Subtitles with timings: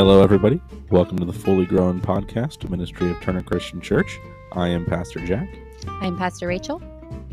[0.00, 0.62] Hello, everybody.
[0.88, 4.18] Welcome to the Fully Grown Podcast, Ministry of Turner Christian Church.
[4.52, 5.46] I am Pastor Jack.
[5.86, 6.80] I'm Pastor Rachel.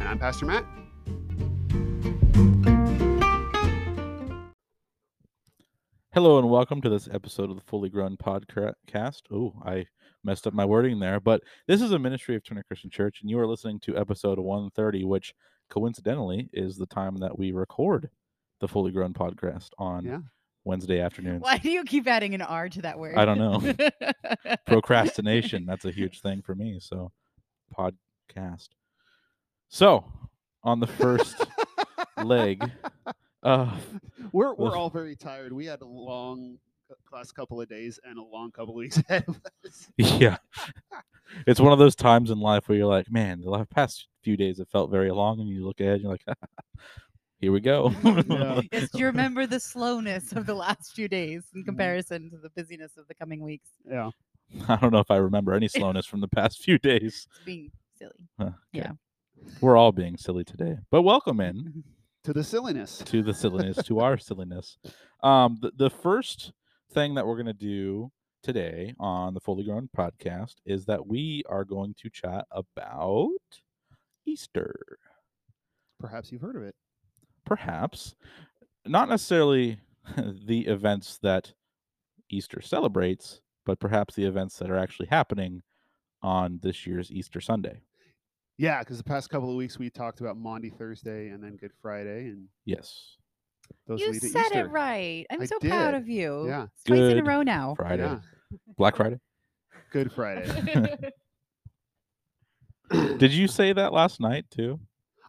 [0.01, 0.65] And I'm Pastor Matt.
[6.13, 9.21] Hello, and welcome to this episode of the Fully Grown Podcast.
[9.31, 9.85] Oh, I
[10.25, 13.29] messed up my wording there, but this is a ministry of Turner Christian Church, and
[13.29, 15.33] you are listening to episode 130, which
[15.69, 18.09] coincidentally is the time that we record
[18.59, 20.19] the Fully Grown Podcast on Yeah.
[20.67, 21.41] Wednesday afternoons.
[21.41, 23.15] Why do you keep adding an R to that word?
[23.17, 23.73] I don't know.
[24.67, 27.11] procrastination that's a huge thing for me so
[27.77, 28.69] podcast
[29.69, 30.05] so
[30.63, 31.45] on the first
[32.23, 32.69] leg
[33.43, 33.75] uh
[34.33, 34.73] We're we're Ugh.
[34.75, 35.53] all very tired.
[35.53, 36.57] We had a long
[37.11, 39.87] last couple of days and a long couple of weeks ahead of us.
[39.97, 40.37] yeah
[41.45, 44.37] it's one of those times in life where you're like man the la- past few
[44.37, 46.37] days have felt very long and you look ahead and you're like
[47.39, 48.61] here we go Yeah.
[48.71, 51.59] Yes, do you remember the slowness of the last few days Mm-hmm.
[51.59, 53.69] in comparison to the busyness of the coming weeks?
[53.89, 54.09] Yeah.
[54.69, 57.71] i don't know if i remember any slowness from the past few days It's being
[57.97, 58.11] silly.
[58.39, 58.91] Huh, Yeah.
[59.61, 61.83] we're all being silly today but welcome in
[62.23, 62.99] To the silliness.
[63.05, 64.77] to the silliness, to our silliness.
[65.23, 66.51] Um, the, the first
[66.93, 68.11] thing that we're going to do
[68.43, 73.29] today on the Fully Grown podcast is that we are going to chat about
[74.25, 74.97] Easter.
[75.99, 76.75] Perhaps you've heard of it.
[77.47, 78.15] Perhaps
[78.85, 79.79] not necessarily
[80.45, 81.53] the events that
[82.29, 85.63] Easter celebrates, but perhaps the events that are actually happening
[86.21, 87.81] on this year's Easter Sunday.
[88.57, 91.71] Yeah, because the past couple of weeks we talked about Maundy Thursday and then Good
[91.81, 93.15] Friday, and Yes,
[93.87, 94.59] those You lead said Easter.
[94.65, 95.25] it right.
[95.29, 96.47] I'm I so proud of you.
[96.47, 96.63] Yeah.
[96.73, 97.75] It's twice in a row now.
[97.75, 98.19] Friday, Yeah,
[98.77, 99.19] Black Friday.
[99.91, 100.97] Good Friday.
[103.17, 104.79] Did you say that last night too?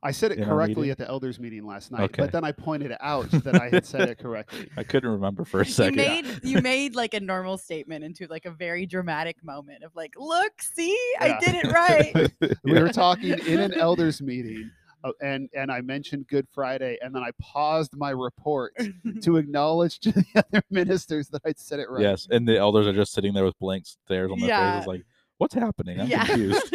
[0.02, 2.22] I said it In correctly at the elders meeting last night, Okay.
[2.22, 4.68] but then I pointed out that I had said it correctly.
[4.76, 5.96] I couldn't remember for a You second.
[5.96, 10.14] made you made like a normal statement into like a very dramatic moment of like,
[10.16, 11.36] look, see, Yeah.
[11.36, 12.32] I did it right.
[12.62, 12.80] We Yeah.
[12.82, 14.70] were talking in an elders meeting,
[15.04, 18.74] uh, and and I mentioned Good Friday, and then I paused my report
[19.22, 22.02] to acknowledge to the other ministers that I'd said it right.
[22.02, 24.72] Yes, and the elders are just sitting there with blank stares on their Yeah.
[24.74, 25.04] faces, like,
[25.38, 26.24] "What's happening?" I'm yeah.
[26.24, 26.74] confused.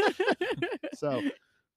[0.96, 1.22] So,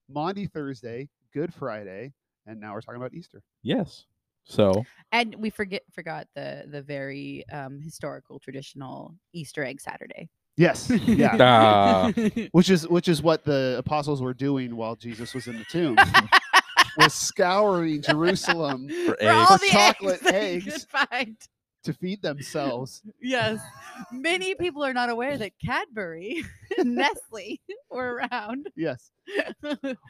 [0.09, 2.15] Maundy Thursday, Good Friday,
[2.47, 3.43] and now we're talking about Easter.
[3.63, 4.07] yes.
[4.49, 10.31] So and we forget forgot the the very um, historical traditional Easter egg Saturday.
[10.57, 11.37] Yes, yeah.
[11.41, 12.13] Ah.
[12.53, 15.97] which is which is what the apostles were doing while Jesus was in the tomb.
[16.97, 21.49] was scouring Jerusalem For For all the Chocolate eggs, they eggs.
[21.87, 21.99] Could find.
[21.99, 23.03] to feed themselves.
[23.23, 23.61] Yes,
[24.13, 26.45] many people are not aware that Cadbury,
[26.79, 27.61] and Nestle
[27.91, 28.69] were around.
[28.77, 29.11] Yes.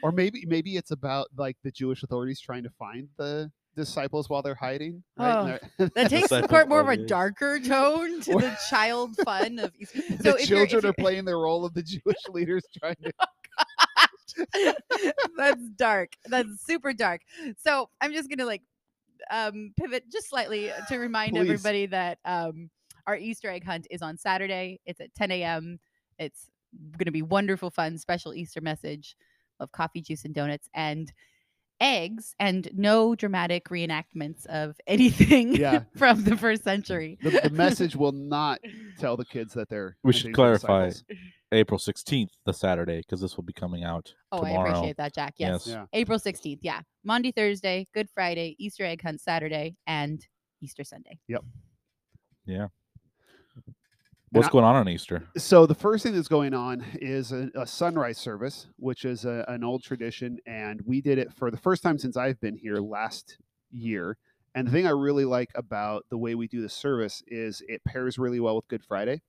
[0.03, 4.41] Or maybe maybe it's about like the Jewish authorities trying to find the disciples while
[4.42, 5.03] they're hiding.
[5.19, 5.32] Right?
[5.34, 8.59] Oh, and they're- That takes Disciples quite more of a darker tone to Or- the
[8.70, 10.00] child fun of Easter.
[10.16, 12.62] the So if you're- if children are you're- playing the role of the Jewish leaders
[12.78, 14.72] trying to oh,
[15.36, 16.12] That's dark.
[16.26, 17.20] That's super dark.
[17.59, 18.62] So I'm just gonna like
[19.31, 21.41] um pivot just slightly to remind Please.
[21.50, 22.71] everybody that um
[23.06, 24.81] our Easter egg hunt is on Saturday.
[24.84, 25.78] It's at 10 a.m.
[26.19, 26.49] It's
[26.99, 29.16] gonna be wonderful fun, special Easter message
[29.60, 31.12] of coffee, juice, and donuts and
[31.81, 35.83] eggs and no dramatic reenactments of anything Yeah.
[35.97, 37.19] from the first century.
[37.22, 38.60] the, the message will not
[38.98, 40.87] tell the kids that they're We should clarify.
[40.88, 41.04] disciples.
[41.52, 45.34] April sixteenth, the Saturday, because this will be coming out Oh, I appreciate that, Jack.
[45.38, 45.66] Yes.
[45.66, 45.74] Yes.
[45.74, 45.84] Yeah.
[45.92, 46.58] April 16th.
[46.62, 46.80] Yeah.
[47.04, 50.26] Maundy, Thursday, Good Friday, Easter egg hunt Saturday, and
[50.60, 51.18] Easter Sunday.
[51.28, 51.44] Yep.
[52.46, 52.66] Yeah.
[54.32, 55.22] What's I- going on on Easter?
[55.36, 59.44] So the first thing that's going on is a, a sunrise service, which is a,
[59.48, 62.76] an old tradition, and we did it for the first time since I've been here
[62.76, 63.38] last
[63.70, 64.18] year.
[64.54, 67.84] And the thing I really like about the way we do the service is it
[67.84, 69.20] pairs really well with Good Friday,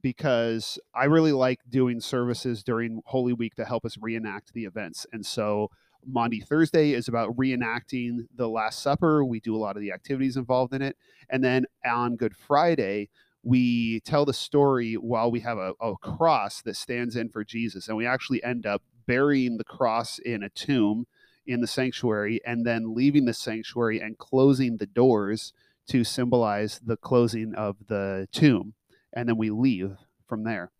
[0.00, 5.06] because I really like doing services during Holy Week to help us reenact the events.
[5.12, 5.70] And so
[6.04, 9.24] Maundy Thursday is about reenacting the Last Supper.
[9.24, 10.96] We do a lot of the activities involved in it,
[11.30, 13.08] and then on Good Friday
[13.42, 17.88] we tell the story while we have a, a cross that stands in for Jesus.
[17.88, 21.06] And we actually end up burying the cross in a tomb
[21.46, 25.52] in the sanctuary and then leaving the sanctuary and closing the doors
[25.88, 28.74] to symbolize the closing of the tomb.
[29.14, 30.70] And then we leave from there.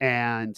[0.00, 0.56] And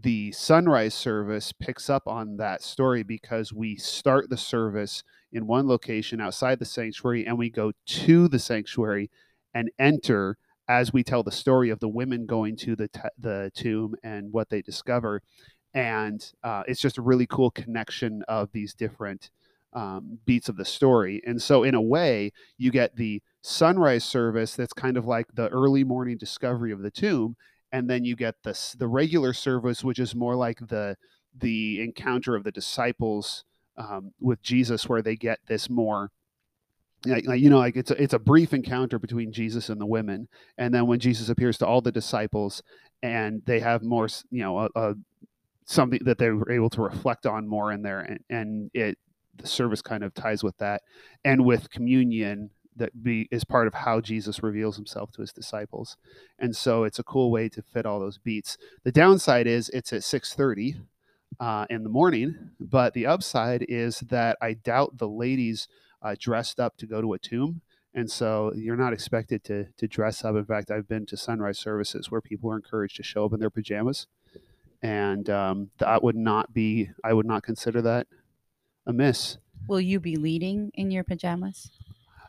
[0.00, 5.66] the sunrise service picks up on that story because we start the service in one
[5.66, 9.10] location outside the sanctuary and we go to the sanctuary
[9.54, 10.36] and enter
[10.68, 14.32] as we tell the story of the women going to the t- the tomb and
[14.32, 15.22] what they discover,
[15.74, 19.30] and uh, it's just a really cool connection of these different
[19.72, 21.22] um, beats of the story.
[21.26, 25.48] And so, in a way, you get the sunrise service that's kind of like the
[25.48, 27.36] early morning discovery of the tomb,
[27.72, 30.96] and then you get the the regular service, which is more like the
[31.36, 33.44] the encounter of the disciples
[33.76, 36.10] um, with Jesus, where they get this more.
[37.04, 40.28] You know, like it's a, it's a brief encounter between Jesus and the women,
[40.58, 42.62] and then when Jesus appears to all the disciples,
[43.02, 44.94] and they have more, you know, a, a
[45.64, 48.98] something that they were able to reflect on more in there, and, and it
[49.36, 50.82] the service kind of ties with that,
[51.24, 55.96] and with communion that be is part of how Jesus reveals himself to his disciples,
[56.38, 58.56] and so it's a cool way to fit all those beats.
[58.84, 60.76] The downside is it's at six thirty
[61.38, 65.68] uh, in the morning, but the upside is that I doubt the ladies
[66.02, 67.60] uh, dressed up to go to a tomb.
[67.94, 70.36] And so you're not expected to to dress up.
[70.36, 73.40] In fact, I've been to sunrise services where people are encouraged to show up in
[73.40, 74.06] their pajamas,
[74.82, 76.90] and um, that would not be.
[77.02, 78.06] I would not consider that
[78.86, 79.38] amiss.
[79.66, 81.70] Will you be leading in your pajamas?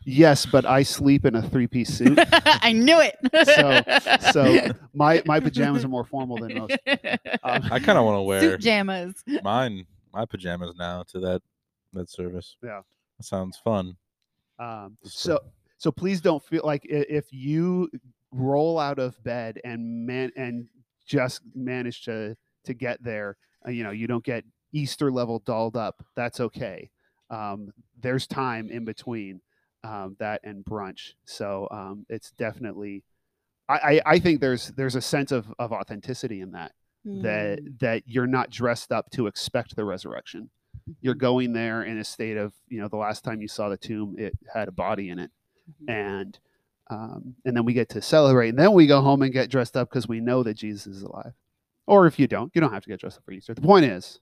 [0.04, 3.16] Yes, but I sleep in a three piece suit, I knew it.
[3.46, 6.72] So- so my my pajamas are more formal than most.
[7.42, 9.14] Um, I kind of want to wear suit jamas.
[9.42, 11.42] mine, my pajamas now to that
[11.92, 12.56] that service.
[12.62, 12.82] Yeah.
[13.18, 13.96] that sounds fun.
[14.58, 15.40] Um, Just so
[15.78, 17.90] so please don't feel like if you
[18.32, 20.68] roll out of bed and man and
[21.06, 23.36] just manage to to get there,
[23.66, 26.04] uh, you know, you don't get Easter level dolled up.
[26.14, 26.90] That's okay.
[27.30, 29.40] Um, there's time in between
[29.84, 33.04] um, that and brunch, so um, it's definitely.
[33.68, 36.72] I, I, I think there's there's a sense of, of authenticity in that
[37.22, 37.78] that Mm.
[37.80, 40.50] that you're not dressed up to expect the resurrection.
[41.00, 43.78] You're going there in a state of you know the last time you saw the
[43.78, 45.30] tomb, it had a body in it
[45.82, 45.88] Mhm.
[45.88, 46.38] and
[46.90, 49.76] um, and then we get to celebrate and then we go home and get dressed
[49.76, 51.32] up because we know that jesus is alive
[51.86, 53.84] or if you don't you don't have to get dressed up for easter the point
[53.84, 54.18] is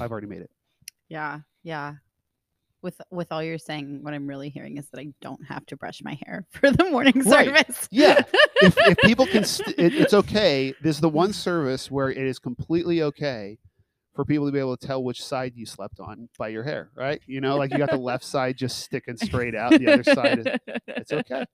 [0.00, 0.50] i've already made it
[1.08, 1.96] Yeah, yeah.
[2.82, 5.76] With with all you're saying, what I'm really hearing is that I don't have to
[5.76, 7.46] brush my hair for the morning Right.
[7.46, 7.88] service.
[7.92, 8.22] Yeah.
[8.60, 12.18] if, if people can st- it, it's okay this is the one service where it
[12.18, 13.58] is completely okay
[14.14, 16.90] for people to be able to tell which side you slept on by your hair
[16.94, 20.04] right you know like you got the left side just sticking straight out the other
[20.04, 20.46] side is
[20.88, 21.44] it's okay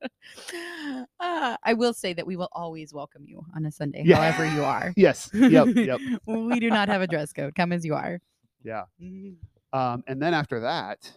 [1.20, 4.16] Uh, I will say that we will always welcome you on a Sunday, Yeah.
[4.16, 4.92] however you are.
[4.96, 7.54] yes yep yep we do not have a dress code.
[7.54, 8.18] Come as you are.
[8.64, 9.36] yeah Mhm.
[9.72, 11.12] Um, and then after that,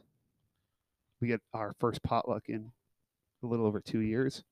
[1.21, 2.71] we get our first potluck in
[3.43, 4.43] a little over two years.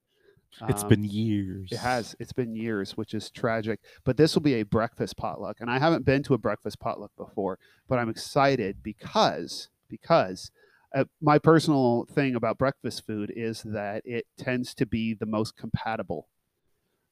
[0.67, 1.69] It's been years.
[1.71, 2.15] It has.
[2.19, 3.79] It's been years, which is tragic.
[4.03, 7.11] But this will be a breakfast potluck, and I haven't been to a breakfast potluck
[7.17, 10.51] before, but I'm excited because because
[10.95, 15.55] uh, my personal thing about breakfast food is that it tends to be the most
[15.55, 16.27] compatible,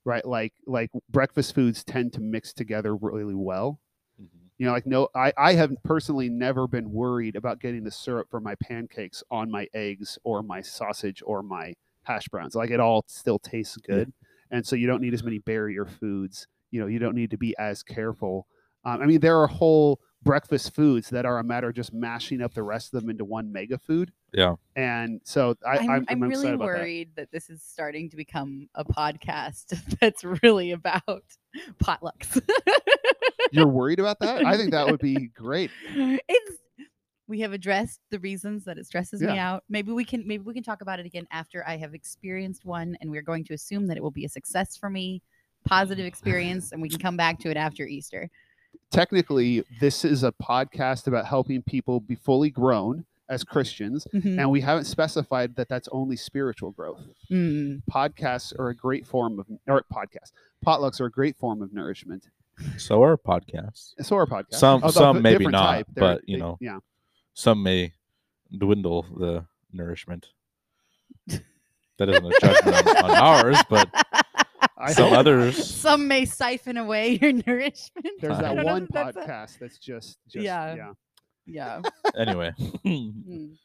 [0.03, 0.25] right?
[0.25, 3.79] Like like breakfast foods tend to mix together really well.
[4.57, 8.27] You know, like no, I, I have personally never been worried about getting the syrup
[8.29, 12.55] for my pancakes on my eggs or my sausage or my hash browns.
[12.55, 14.11] Like it all still tastes good,
[14.49, 16.47] and so you don't need as many barrier foods.
[16.71, 18.47] You know, you don't need to be as careful.
[18.83, 22.41] Um, I mean, there are whole breakfast foods that are a matter of just mashing
[22.41, 24.11] up the rest of them into one mega food.
[24.37, 24.53] Yeah.
[24.75, 26.79] And so I, I'm, I'm, I'm, I'm really excited about that.
[26.79, 27.31] worried that.
[27.31, 31.23] this is starting to become a podcast that's really about
[31.83, 32.39] potlucks.
[33.51, 34.45] You're worried about that?
[34.45, 35.71] I think that would be great.
[35.89, 36.51] it's
[37.27, 39.63] we have addressed the reasons that it stresses me out.
[39.69, 42.95] Maybe we can maybe we can talk about it again after I have experienced one
[43.01, 45.23] and we're going to assume that it will be a success for me,
[45.65, 48.29] positive experience, and we can come back to it after Easter.
[48.91, 54.39] Technically, this is a podcast about helping people be fully grown as Christians, Mhm.
[54.39, 57.01] and we haven't specified that that's only spiritual growth.
[57.29, 57.81] Mm.
[57.91, 60.31] Podcasts are a great form of, or podcasts,
[60.65, 62.29] potlucks are a great form of nourishment.
[62.77, 63.93] So are podcasts.
[64.01, 64.55] So are podcasts.
[64.55, 66.57] Some- Of- of some maybe not, but, you they- know.
[66.61, 66.79] yeah.
[67.33, 67.93] Some may
[68.57, 70.29] dwindle the nourishment.
[71.27, 73.89] That isn't a judgment on, on ours, but
[74.77, 75.65] I some hope- others.
[75.75, 78.07] Some may siphon away your nourishment.
[78.21, 80.75] There's that one that that's a- podcast that's just, just Yeah.
[80.75, 80.93] yeah.
[81.47, 81.81] Yeah.
[82.17, 82.51] Anyway,
[82.85, 83.57] Mm.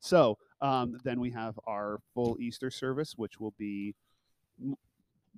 [0.00, 3.94] So um, then we have our full Easter service, which will be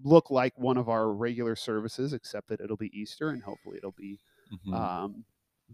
[0.03, 3.93] look like one of our regular services, except that it'll be Easter, and hopefully it'll
[3.93, 4.19] be
[4.67, 4.75] mhm.
[4.75, 5.25] um,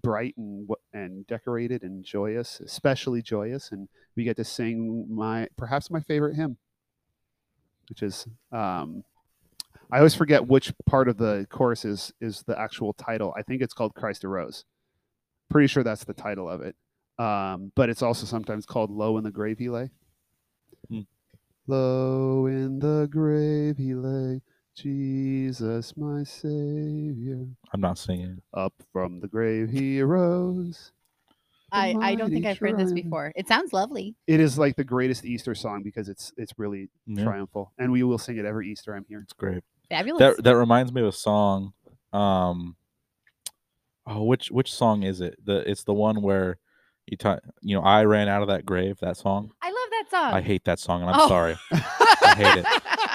[0.02, 5.90] bright and and decorated and joyous, especially joyous, and we get to sing my perhaps
[5.90, 6.56] my favorite hymn,
[7.88, 9.04] which is um,
[9.90, 13.34] I always forget which part of the chorus is is the actual title.
[13.36, 14.64] I think it's called Christ Arose.
[15.50, 16.74] Pretty sure that's the title of it.
[17.18, 19.90] Um, but it's also sometimes called Low in the Grave He Lay.
[20.88, 21.00] Hmm.
[21.66, 24.40] Low in the grave he lay,
[24.76, 27.44] Jesus my Savior.
[27.74, 28.40] I'm not singing.
[28.54, 30.92] Up from the grave he arose.
[31.72, 32.94] I, I don't think I've heard this triumph.
[32.94, 33.32] before.
[33.34, 34.14] It sounds lovely.
[34.28, 38.04] It is like the greatest Easter song because it's it's really Yeah, triumphal, and we
[38.04, 38.94] will sing it every Easter.
[38.94, 39.20] I'm here.
[39.20, 39.64] it's great.
[39.90, 40.20] Fabulous.
[40.20, 41.72] That that reminds me of a song.
[42.12, 42.76] Um,
[44.06, 45.36] oh, which which song is it?
[45.44, 46.58] The it's the one where
[47.06, 47.40] you talk.
[47.60, 48.98] You know, I ran out of that grave.
[49.00, 49.50] That song.
[49.62, 50.32] I love that song.
[50.34, 51.28] I hate that song, and I'm Oh.
[51.28, 52.66] sorry I hate it.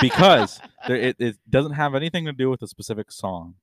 [0.01, 3.55] because there, it, it doesn't have anything to do with a specific song.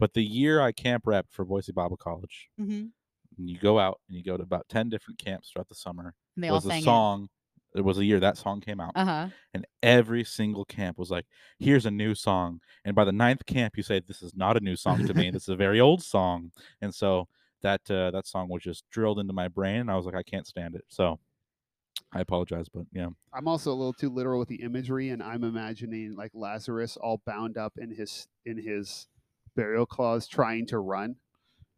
[0.00, 2.90] But the year I camp rep for Boise Bible College, Mhm.
[3.38, 6.14] and you go out and you go to about ten different camps throughout the summer.
[6.36, 7.28] And they all was the sang song.
[7.78, 7.84] It.
[7.84, 8.92] was the year that song came out.
[8.94, 9.28] Uh huh.
[9.54, 11.26] and every single camp was like,
[11.58, 14.60] "Here's a new song." And by the ninth camp, you say, "This is not a
[14.60, 15.30] new song to me.
[15.30, 17.28] This is a very old song." And so
[17.62, 20.22] that uh, that song was just drilled into my brain, and I was like, "I
[20.22, 21.18] can't stand it." So
[22.12, 25.44] I apologize, but yeah, I'm also a little too literal with the imagery, and I'm
[25.44, 29.08] imagining like Lazarus all bound up in his in his
[29.54, 31.16] burial cloths, trying to run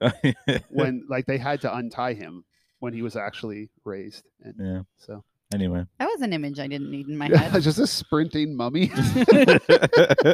[0.71, 2.45] when like they had to untie him
[2.79, 4.83] when he was actually raised, and yeah.
[4.97, 5.85] so Anyway.
[5.99, 7.63] That was an image I didn't need in my yeah, head.
[7.63, 8.91] just a sprinting mummy.
[8.95, 10.31] it's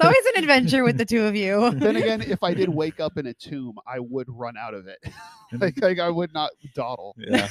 [0.00, 1.70] always an adventure with the two of you.
[1.74, 4.86] then again, if I did wake up in a tomb, I would run out of
[4.86, 4.98] it.
[5.52, 7.14] like, like I would not dawdle.
[7.18, 7.48] yeah.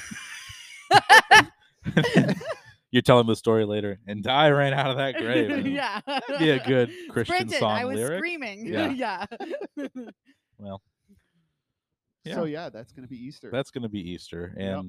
[2.91, 5.65] You're telling the story later, and I ran out of that grave.
[5.65, 5.99] yeah.
[6.37, 7.59] Be a good Christian Sprinted.
[7.59, 8.19] song I was lyric.
[8.19, 8.67] screaming.
[8.67, 8.89] Yeah.
[8.91, 9.25] yeah.
[10.59, 10.79] Well,
[12.23, 13.49] yeah, So yeah, that's gonna be Easter.
[13.51, 14.83] that's going to be Easter, Yep.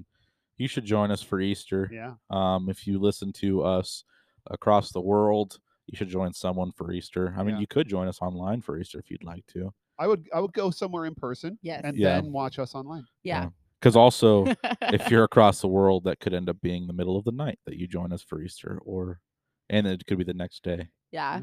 [0.59, 1.89] And you should join us for Easter.
[1.93, 2.15] yeah.
[2.31, 4.05] Um, if you listen to us
[4.51, 7.35] across the world, you should join someone for Easter.
[7.37, 7.61] I mean, Yeah.
[7.61, 9.73] you could join us online for Easter if you'd like to.
[9.99, 11.83] I would I would go somewhere in person Yes.
[11.85, 12.21] and Yeah.
[12.21, 13.05] then watch us online.
[13.23, 13.51] yeah.
[13.81, 14.47] Because also,
[14.81, 17.59] if you're across the world, that could end up being the middle of the night
[17.67, 19.21] that you join us for Easter, or
[19.69, 20.89] and it could be the next day.
[21.11, 21.41] yeah.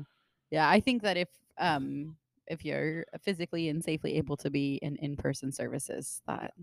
[0.50, 0.68] Yeah.
[0.70, 5.52] I think that if um if you're physically and safely able to be in in-person
[5.52, 6.54] services, that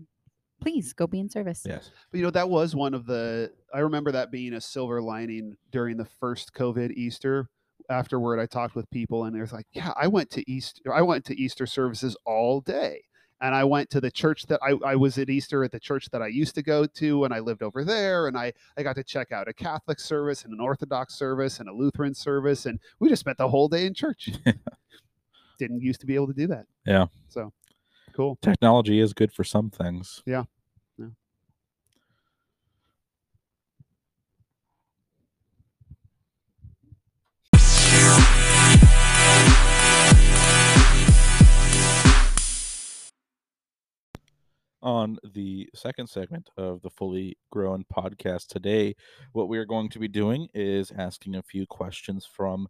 [0.59, 1.63] please go be in service.
[1.65, 1.91] Yes.
[2.11, 5.57] But you know, that was one of the I remember that being a silver lining
[5.71, 7.49] during the first COVID Easter.
[7.89, 11.25] Afterward, I talked with people and there's like, yeah, I went to Easter I went
[11.25, 13.03] to Easter services all day.
[13.41, 16.09] And I went to the church that I, I was at Easter at the church
[16.11, 18.97] that I used to go to and I lived over there and I, I got
[18.97, 22.81] to check out a Catholic service and an Orthodox service and a Lutheran service and
[22.99, 24.29] we just spent the whole day in church.
[25.57, 26.65] Didn't used to be able to do that.
[26.85, 27.05] Yeah.
[27.29, 27.53] So
[28.19, 28.37] cool.
[28.41, 30.21] Technology is good for some things.
[30.25, 30.43] Yeah.
[30.97, 31.05] Yeah.
[44.81, 48.95] on the second segment of the Fully Grown podcast today,
[49.33, 52.67] what we are going to be doing is asking a few questions from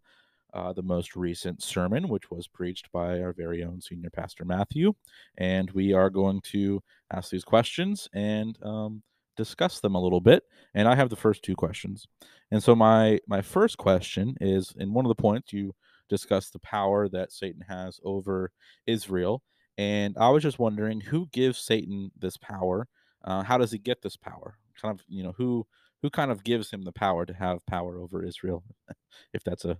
[0.54, 4.92] uh, the most recent sermon, which was preached by our very own senior pastor Matthew.
[5.38, 9.02] And we are going to ask these questions and um,
[9.36, 10.42] discuss them a little bit.
[10.74, 12.06] And I have the first two questions.
[12.50, 15.74] And so my my first question is in one of the points you
[16.08, 18.50] discussed the power that Satan has over
[18.86, 19.42] Israel.
[19.78, 22.88] And I was just wondering who gives Satan this power?
[23.24, 24.58] Uh, how does he get this power?
[24.80, 25.66] Kind of, you know, who
[26.02, 28.62] who kind of gives him the power to have power over Israel?
[29.32, 29.78] if that's a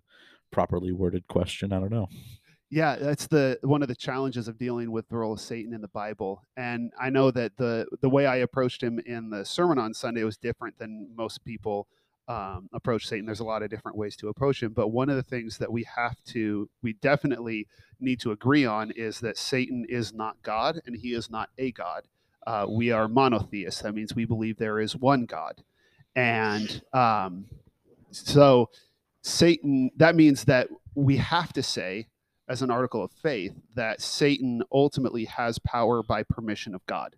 [0.50, 2.09] properly worded question, I don't know.
[2.73, 5.80] Yeah, that's the one of the challenges of dealing with the role of Satan in
[5.80, 6.45] the Bible.
[6.57, 10.23] And I know that the the way I approached him in the sermon on Sunday
[10.23, 11.88] was different than most people
[12.28, 13.26] um, approach Satan.
[13.26, 15.73] There's a lot of different ways to approach him, but one of the things that
[15.73, 17.66] we have to, we definitely
[17.99, 21.73] need to agree on is that Satan is not God and he is not a
[21.73, 22.07] God.
[22.47, 23.83] Uh, we are monotheists.
[23.83, 25.62] That means we believe there is one God,
[26.14, 27.47] and um,
[28.12, 28.71] so
[29.23, 29.91] Satan.
[29.97, 32.09] That means that we have to say
[32.49, 37.15] as an article of faith that Satan ultimately has power by permission of God.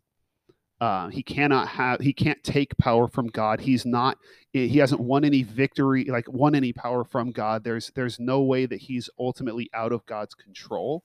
[0.83, 3.61] Uh, he cannot have he can't take power from God.
[3.61, 4.19] He's not
[4.53, 7.63] he hasn't won any victory like won any power from God.
[7.63, 11.05] There's there's no way that he's ultimately out of God's control.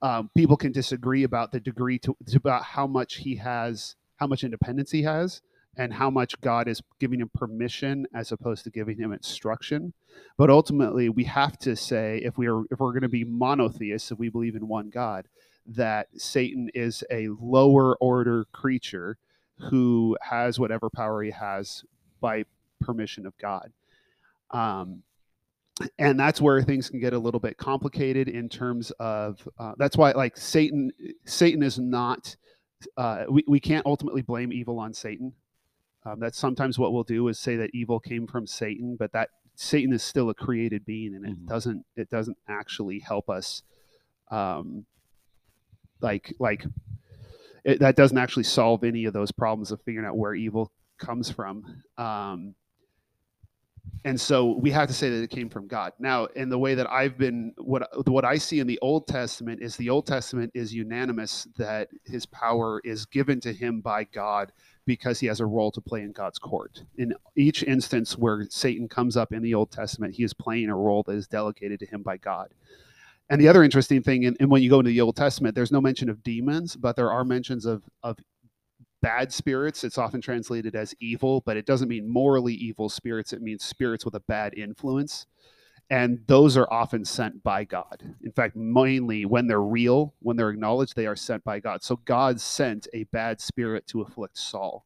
[0.00, 4.42] Um, people can disagree about the degree to about how much he has how much
[4.42, 5.42] independence he has
[5.76, 9.92] and how much God is giving him permission as opposed to giving him instruction.
[10.36, 14.10] But ultimately, we have to say if we are if we're going to be monotheists,
[14.10, 15.26] if we believe in one God,
[15.66, 19.16] that Satan is a lower order creature
[19.58, 21.84] who has whatever power he has
[22.20, 22.44] by
[22.80, 23.72] permission of God.
[24.50, 25.02] Um,
[25.98, 29.96] and that's where things can get a little bit complicated in terms of uh, that's
[29.96, 30.92] why like Satan
[31.24, 32.36] Satan is not
[32.96, 35.32] uh, we, we can't ultimately blame evil on Satan.
[36.06, 39.30] Um, that's sometimes what we'll do is say that evil came from Satan, but that
[39.56, 41.46] Satan is still a created being, and it Mhm.
[41.46, 43.62] doesn't it doesn't actually help us.
[44.30, 44.86] Um,
[46.00, 46.66] like like
[47.64, 51.30] it, that doesn't actually solve any of those problems of figuring out where evil comes
[51.30, 51.82] from.
[51.96, 52.54] Um,
[54.04, 55.92] and so we have to say that it came from God.
[55.98, 59.62] Now, in the way that I've been, what what I see in the Old Testament
[59.62, 64.52] is the Old Testament is unanimous that His power is given to Him by God
[64.86, 66.82] because He has a role to play in God's court.
[66.96, 70.76] In each instance where Satan comes up in the Old Testament, he is playing a
[70.76, 72.50] role that is delegated to him by God.
[73.30, 75.80] And the other interesting thing, and, when you go into the Old Testament, there's no
[75.80, 78.18] mention of demons, but there are mentions of of
[79.04, 79.84] bad spirits.
[79.84, 83.34] It's often translated as evil, but it doesn't mean morally evil spirits.
[83.34, 85.26] It means spirits with a bad influence.
[85.90, 88.02] And those are often sent by God.
[88.22, 91.82] In fact, mainly when they're real, when they're acknowledged, they are sent by God.
[91.82, 94.84] So God sent a bad spirit to afflict Saul.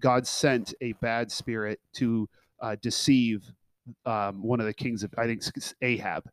[0.00, 2.28] God sent a bad spirit to
[2.60, 3.52] uh, deceive
[4.04, 5.42] um, one of the kings of, I think,
[5.82, 6.28] Ahab,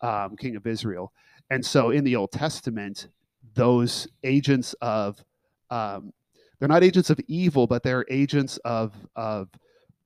[0.00, 1.12] um, king of Israel.
[1.50, 3.08] And so in the Old Testament,
[3.54, 5.22] those agents of
[5.70, 6.12] um,
[6.58, 9.48] they're not agents of evil, but they're agents of of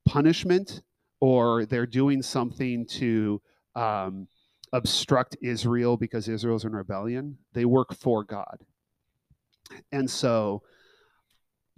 [0.07, 0.83] punishment,
[1.21, 3.41] or they're doing something to
[3.75, 4.29] um,
[4.73, 7.39] obstruct Israel because Israel's in rebellion.
[7.53, 8.59] They work for God,
[9.93, 10.63] and so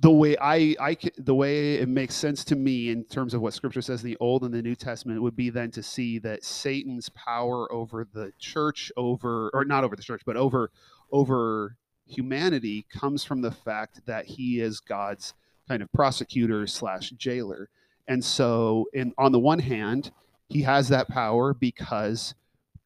[0.00, 3.52] the way I, I the way it makes sense to me in terms of what
[3.52, 6.44] Scripture says in the Old and the New Testament would be then to see that
[6.44, 10.70] Satan's power over the church, over or not over the church, but over
[11.12, 15.35] over humanity comes from the fact that he is God's
[15.68, 17.68] kind of prosecutor slash jailer.
[18.09, 20.11] And so, in on the one hand,
[20.49, 22.35] he has that power because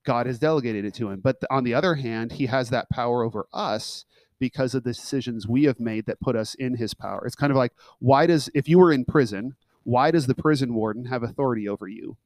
[0.04, 1.20] God has delegated it to him.
[1.20, 4.04] But on the other hand, he has that power over us
[4.38, 7.24] because of the decisions we have made that put us in his power.
[7.24, 9.54] It's kind of like, why does, if you were in prison,
[9.84, 12.16] why does the prison warden have authority over you?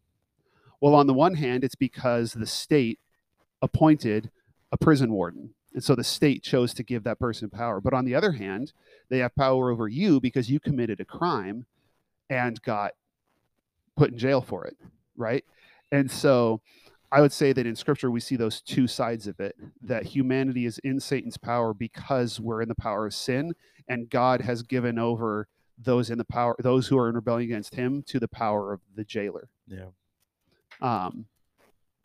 [0.81, 2.99] Well, on the one hand, it's because the state
[3.63, 4.31] appointed
[4.73, 5.55] a prison warden.
[5.75, 7.81] And so the state chose to give that person power.
[7.81, 8.73] But on the other hand,
[9.09, 11.67] they have power over you because you committed a crime
[12.31, 12.93] and got
[13.97, 14.77] put in jail for it.
[15.17, 15.45] Right.
[15.91, 16.61] And so
[17.11, 20.67] I would say that in scripture, we see those two sides of it that humanity
[20.67, 23.55] is in Satan's power because we're in the power of sin,
[23.89, 25.49] and God has given over
[25.79, 28.81] those in the power, those who are in rebellion against him, to the power of
[28.95, 29.49] the jailer.
[29.67, 29.87] Yeah.
[30.81, 31.27] Um,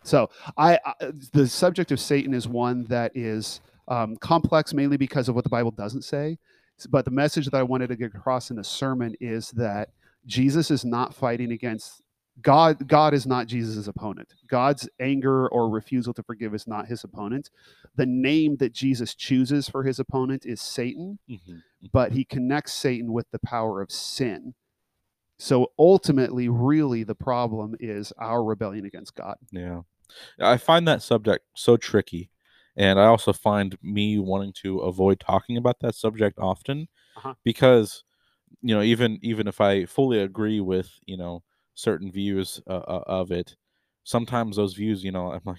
[0.04, 5.28] so I, I, the subject of Satan is one that is um, complex mainly because
[5.28, 6.38] of what the Bible doesn't say.
[6.90, 9.90] But the message that I wanted to get across in the sermon is that
[10.26, 12.02] Jesus is not fighting against
[12.42, 12.88] God.
[12.88, 14.34] God is not Jesus' opponent.
[14.48, 17.50] God's anger or refusal to forgive is not his opponent.
[17.96, 21.58] The name that Jesus chooses for his opponent is Satan, mm-hmm.
[21.92, 24.56] but he connects Satan with the power of sin.
[25.38, 29.36] So ultimately, really, the problem is our rebellion against God.
[29.52, 29.82] Yeah.
[30.40, 32.30] I find that subject so tricky.
[32.76, 37.36] And I also find me wanting to avoid talking about that subject often uh-huh.
[37.44, 38.04] because,
[38.62, 41.44] you know, even even if I fully agree with, you know,
[41.76, 43.56] certain views uh, uh, of it,
[44.04, 45.58] sometimes those views, you know, I'm like,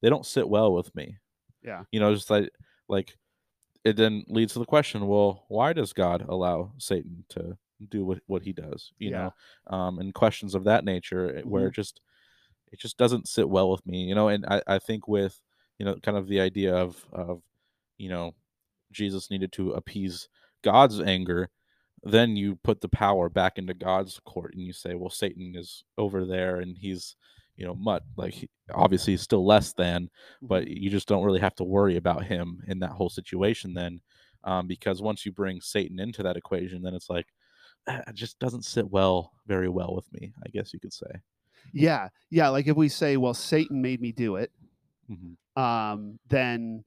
[0.00, 1.16] they don't sit well with me.
[1.62, 1.82] Yeah.
[1.92, 2.50] You know, just like,
[2.88, 3.16] like
[3.84, 7.56] it then leads to the question, well, why does God allow Satan to
[7.90, 9.30] do what, what he does, you yeah.
[9.70, 11.50] know, um, and questions of that nature eh, mm-hmm.
[11.50, 12.00] where just,
[12.72, 14.28] it just doesn't sit well with me, you know.
[14.28, 15.40] And I, I think with
[15.78, 17.42] you know kind of the idea of of
[17.98, 18.34] you know
[18.92, 20.28] Jesus needed to appease
[20.62, 21.50] God's anger,
[22.04, 25.84] then you put the power back into God's court and you say, well, Satan is
[25.98, 27.16] over there and he's
[27.54, 30.08] you know mutt like obviously he's still less than
[30.40, 30.72] but mm-hmm.
[30.72, 34.00] you just don't really have to worry about him in that whole situation then
[34.44, 37.26] um, because once you bring satan into that equation then it's like
[37.88, 41.10] ah, it just doesn't sit well very well with me i guess you could say
[41.72, 42.48] yeah, yeah.
[42.48, 44.50] Like if we say, "Well, Satan made me do it,"
[45.10, 45.62] mm-hmm.
[45.62, 46.84] um, then,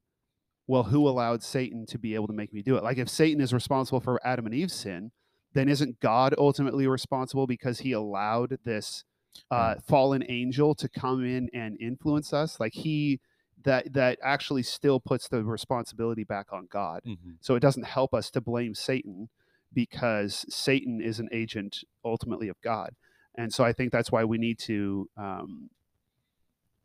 [0.67, 2.83] well, who allowed Satan to be able to make me do it?
[2.83, 5.11] Like if Satan is responsible for Adam and Eve's sin,
[5.53, 9.03] then isn't God ultimately responsible because he allowed this
[9.51, 12.59] uh, fallen angel to come in and influence us?
[12.59, 13.19] Like he
[13.63, 17.01] that that actually still puts the responsibility back on God.
[17.07, 17.31] Mm-hmm.
[17.41, 19.29] So it doesn't help us to blame Satan
[19.73, 22.95] because Satan is an agent ultimately of God
[23.37, 25.69] and so I think that's why we need to um,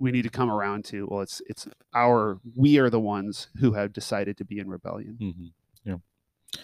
[0.00, 3.72] we need to come around to well, it's it's our we are the ones who
[3.72, 5.16] have decided to be in rebellion.
[5.20, 5.46] Mm-hmm.
[5.84, 6.60] Yeah.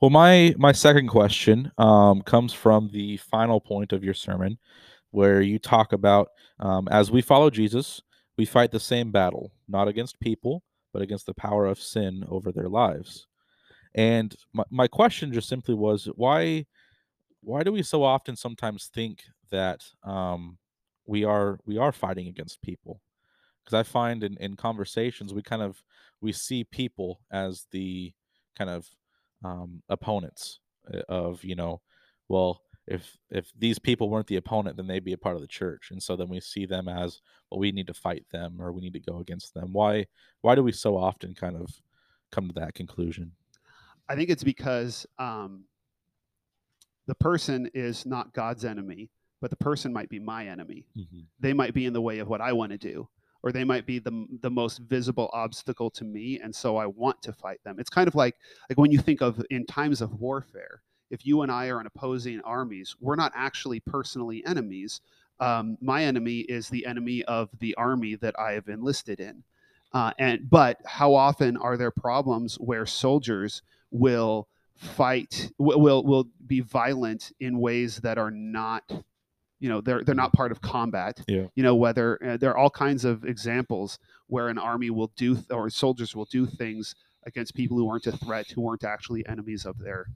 [0.00, 4.58] Well, my my second question um, comes from the final point of your sermon,
[5.10, 6.28] where you talk about
[6.60, 8.00] um, as we follow Jesus,
[8.38, 12.52] we fight the same battle, not against people, but against the power of sin over
[12.52, 13.26] their lives.
[13.94, 16.66] And my, my question just simply was why
[17.40, 20.58] why do we so often sometimes think that um,
[21.06, 23.00] we are we are fighting against people?
[23.64, 25.82] Because I find in, in conversations we kind of
[26.20, 28.12] we see people as the
[28.56, 28.88] kind of
[29.44, 30.60] um, opponents
[30.92, 31.80] uh, of you know,
[32.28, 35.48] well, if if these people weren't the opponent, then they'd be a part of the
[35.48, 37.58] church, and so then we see them as well.
[37.58, 39.72] We need to fight them, or we need to go against them.
[39.72, 40.06] Why
[40.42, 41.68] why do we so often kind of
[42.30, 43.32] come to that conclusion?
[44.08, 45.64] I think it's because um,
[47.06, 49.10] the person is not God's enemy,
[49.46, 50.84] but the person might be my enemy.
[50.98, 51.20] Mm-hmm.
[51.38, 53.08] They might be in the way of what I want to do,
[53.44, 57.22] or they might be the the most visible obstacle to me, and so I want
[57.22, 57.78] to fight them.
[57.78, 58.34] It's kind of like
[58.68, 60.82] like when you think of in times of warfare.
[61.10, 65.00] If you and I are in opposing armies, we're not actually personally enemies.
[65.38, 69.44] Um, my enemy is the enemy of the army that I have enlisted in.
[69.92, 76.28] Uh, and but how often are there problems where soldiers will fight will will, will
[76.44, 78.82] be violent in ways that are not
[79.60, 81.20] you know they're they're not part of combat.
[81.26, 81.46] Yeah.
[81.54, 85.34] you know whether uh, there are all kinds of examples where an army will do
[85.34, 86.94] th- or soldiers will do things
[87.26, 90.06] against people who aren't a threat who aren't actually enemies of their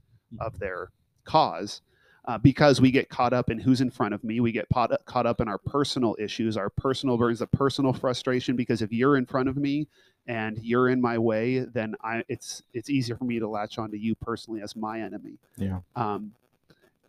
[0.40, 0.90] of their
[1.24, 1.80] cause
[2.26, 4.40] uh, because we get caught up in who's in front of me.
[4.40, 6.56] We get caught up, caught up in our personal issues.
[6.56, 9.88] Our personal burdens the personal frustration because if you're in front of me
[10.26, 13.96] and you're in my way then i it's it's easier for me to latch onto
[13.96, 15.38] you personally as my enemy.
[15.56, 15.80] Yeah.
[15.96, 16.32] um,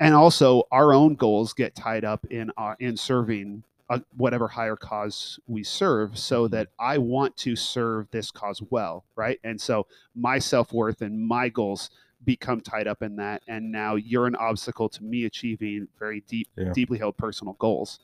[0.01, 4.75] and also our own goals get tied up in uh, in serving uh, whatever higher
[4.75, 6.51] cause we serve so Mhm.
[6.51, 9.85] that i want to serve this cause well right and so
[10.15, 11.91] my self-worth and my goals
[12.25, 16.47] become tied up in that and now you're an obstacle to me achieving very deep
[16.57, 16.73] Yeah.
[16.73, 17.99] deeply held personal goals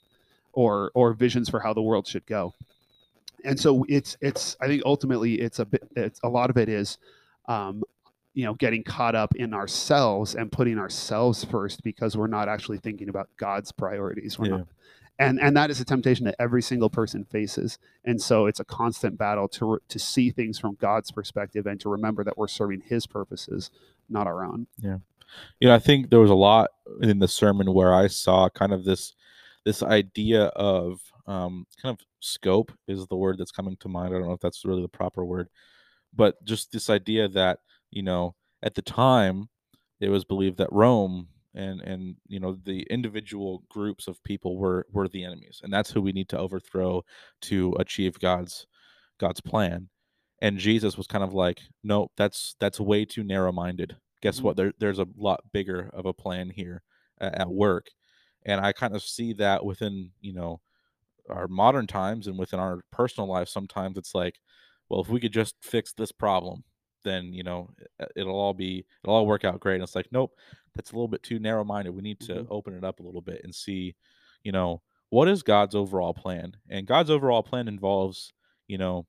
[0.54, 2.54] or or visions for how the world should go
[3.46, 6.70] and so it's it's i think ultimately it's a bit it's a lot of it
[6.70, 6.98] is
[7.48, 7.84] um
[8.38, 12.78] you know getting caught up in ourselves and putting ourselves first because we're not actually
[12.78, 14.58] thinking about god's priorities we're Yeah.
[14.58, 14.68] not
[15.20, 18.66] and and that is a temptation that every single person faces and so it's a
[18.66, 22.48] constant battle to re- to see things from god's perspective and to remember that we're
[22.48, 23.72] serving his purposes
[24.08, 24.98] not our own Yeah.
[25.60, 26.70] you know i think there was a lot
[27.02, 29.14] in the sermon where i saw kind of this
[29.66, 34.20] this idea of um, kind of scope is the word that's coming to mind i
[34.20, 35.50] don't know if that's really the proper word
[36.16, 37.60] but just this idea that
[37.92, 39.50] you know at the time
[40.00, 44.86] it was believed that rome and and you know the individual groups of people were
[44.92, 47.04] were the enemies and that's who we need to overthrow
[47.42, 48.68] to achieve god's
[49.20, 49.90] god's plan.
[50.42, 54.44] And jesus was kind of like no that's that's way too narrow minded guess Mhm.
[54.44, 54.58] what?
[54.58, 56.84] There, there's a lot bigger of a plan here
[57.20, 57.88] a- at work.
[58.46, 60.62] And i kind of see that within you know
[61.30, 64.40] our modern times and within our personal life sometimes it's like
[64.90, 66.64] well if we could just fix this problem
[67.08, 67.70] then you know
[68.16, 69.76] it'll all be it'll all work out great.
[69.76, 70.36] And it's like nope
[70.76, 72.48] that's a little bit too narrow minded we need to Mhm.
[72.52, 73.96] open it up a little bit and see
[74.44, 76.58] you know what is god's overall plan?
[76.70, 78.34] And god's overall plan involves
[78.68, 79.08] you know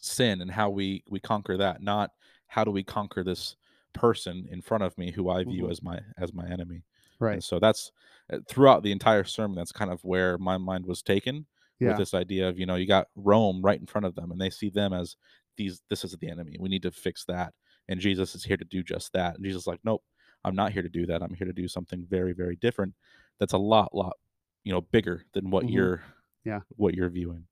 [0.00, 2.10] sin and how we we conquer that not
[2.46, 3.56] how do we conquer this
[3.92, 5.70] person in front of me who i view Mhm.
[5.70, 6.84] as my as my enemy.
[7.18, 7.34] Right.
[7.34, 7.92] and so that's
[8.32, 11.46] uh, throughout the entire sermon that's kind of where my mind was taken
[11.80, 11.88] yeah.
[11.88, 14.40] with this idea of you know you got rome right in front of them and
[14.40, 15.16] they see them as
[15.56, 17.52] these this is the enemy we need to fix that
[17.88, 20.02] and jesus is here to do just that and jesus is like nope
[20.44, 22.94] i'm not here to do that i'm here to do something very very different
[23.38, 24.14] that's a lot lot
[24.64, 25.72] you know bigger than what Mhm.
[25.74, 26.02] you're
[26.44, 26.60] Yeah.
[26.76, 27.46] what you're viewing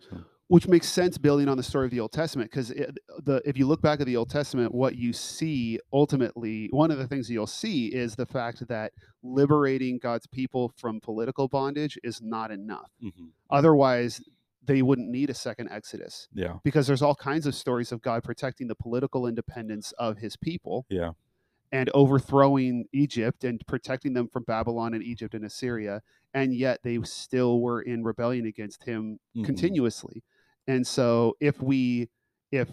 [0.00, 3.56] so, which makes sense building on the story of the Old Testament because the if
[3.56, 7.30] you look back at the Old Testament, what you see ultimately, one of the things
[7.30, 8.92] you'll see is the fact that
[9.22, 12.90] liberating God's people from political bondage is not enough.
[13.02, 13.30] mhm.
[13.50, 14.20] Otherwise,
[14.66, 18.22] they wouldn't need a second Exodus yeah because there's all kinds of stories of God
[18.24, 21.12] protecting the political independence of His people yeah
[21.72, 26.00] and overthrowing Egypt and protecting them from Babylon and Egypt and Assyria,
[26.32, 29.44] and yet they still were in rebellion against Him Mhm.
[29.44, 30.22] continuously.
[30.68, 32.08] And so if we
[32.52, 32.68] if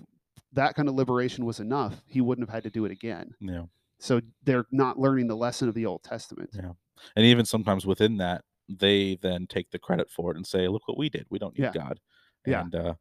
[0.54, 3.34] that kind of liberation was enough, he wouldn't have had to do it again.
[3.40, 3.66] yeah
[3.98, 6.52] So they're not learning the lesson of the Old Testament.
[6.54, 6.74] Yeah.
[7.16, 8.44] and even sometimes within that
[8.80, 11.58] they then take the credit for it and say look what we did we don't
[11.58, 11.72] need Yeah.
[11.74, 12.00] god
[12.46, 12.62] Yeah.
[12.62, 12.94] and uh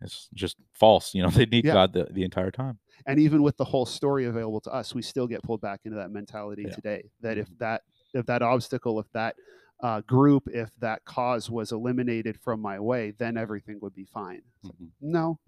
[0.00, 1.72] it's just false you know they need Yeah.
[1.74, 5.02] god the, the entire time And even with the whole story available to us, we
[5.02, 6.74] still get pulled back into that mentality Yeah.
[6.74, 7.02] today.
[7.20, 7.58] That if Mhm.
[7.58, 9.36] that if that obstacle, if that
[9.80, 14.42] uh, group, if that cause was eliminated from my way, then everything would be fine.
[14.66, 14.90] Mhm.
[15.00, 15.38] no,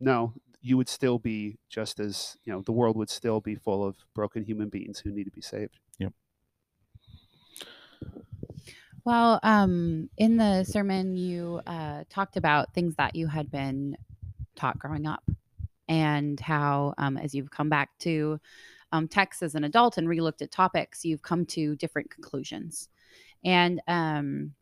[0.00, 3.84] no, you would still be just as you know the world would still be full
[3.88, 5.78] of broken human beings who need to be saved.
[9.08, 13.96] Well, um, in the sermon, you uh, talked about things that you had been
[14.54, 15.22] taught growing up
[15.88, 18.38] and how, um, as you've come back to
[18.92, 22.90] um, text as an adult and relooked at topics, you've come to different conclusions.
[23.42, 24.52] And um,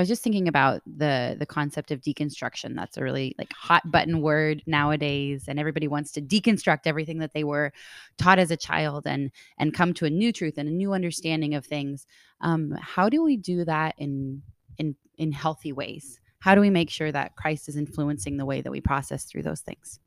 [0.00, 2.74] I was just thinking about the the concept of deconstruction.
[2.74, 7.34] That's a really like hot button word nowadays, and everybody wants to deconstruct everything that
[7.34, 7.70] they were
[8.16, 11.54] taught as a child and and come to a new truth and a new understanding
[11.54, 12.06] of things.
[12.40, 14.40] Um, how do we do that in
[14.78, 16.18] in in healthy ways?
[16.38, 19.42] How do we make sure that Christ is influencing the way that we process through
[19.42, 20.00] those things?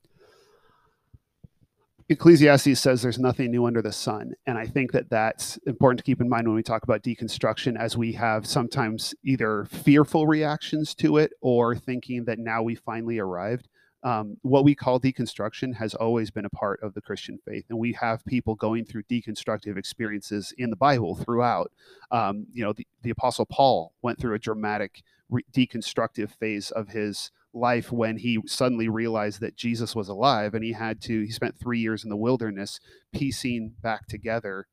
[2.10, 4.34] Ecclesiastes says there's nothing new under the sun.
[4.46, 7.80] And I think that that's important to keep in mind when we talk about deconstruction,
[7.80, 13.20] as we have sometimes either fearful reactions to it or thinking that now we finally
[13.20, 13.68] arrived.
[14.04, 17.80] Um, what we call deconstruction has always been a part of the Christian faith, and
[17.80, 21.72] we have people going through deconstructive experiences in the Bible throughout.
[22.12, 26.90] Um, you know, the, the Apostle Paul went through a dramatic re- deconstructive phase of
[26.90, 31.32] his life when he suddenly realized that Jesus was alive and he had to he
[31.32, 32.80] spent 3 years in the wilderness
[33.14, 34.68] piecing back together